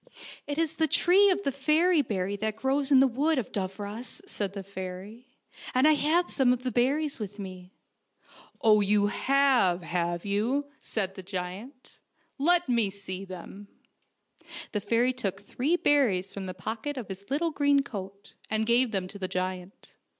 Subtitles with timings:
[0.51, 4.19] "It is the tree of the fairy berry that grows in the Wood of Dooros,"
[4.25, 5.27] said the fairy,"
[5.75, 7.71] and I have some of the berries with me."
[8.61, 11.99] "Oh, you have, have you?' s;iid the giant,"
[12.49, 16.97] Let me see them." 108 FAIKY TALES The fairy took three berries from the pocket
[16.97, 19.93] of his little green coat, and gave them to the giant.